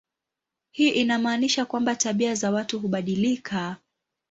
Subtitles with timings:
[0.71, 3.77] Hii inamaanisha kwamba tabia za watu hubadilika.